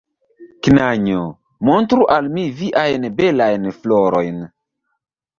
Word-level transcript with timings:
Knanjo! 0.67 1.17
Montru 1.69 2.07
al 2.15 2.29
mi 2.37 2.45
viajn 2.61 3.05
belajn 3.19 3.67
florojn! 3.83 4.41